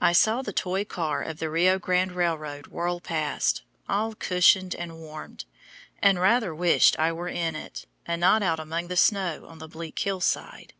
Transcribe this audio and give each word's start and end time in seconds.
I 0.00 0.14
saw 0.14 0.42
the 0.42 0.52
toy 0.52 0.84
car 0.84 1.22
of 1.22 1.38
the 1.38 1.48
Rio 1.48 1.78
Grande 1.78 2.10
Railroad 2.10 2.66
whirl 2.66 2.98
past, 2.98 3.62
all 3.88 4.14
cushioned 4.16 4.74
and 4.74 4.98
warm, 4.98 5.36
and 6.02 6.18
rather 6.18 6.52
wished 6.52 6.98
I 6.98 7.12
were 7.12 7.28
in 7.28 7.54
it, 7.54 7.86
and 8.04 8.20
not 8.20 8.42
out 8.42 8.58
among 8.58 8.88
the 8.88 8.96
snow 8.96 9.46
on 9.46 9.58
the 9.58 9.68
bleak 9.68 9.96
hill 10.00 10.20
side. 10.20 10.72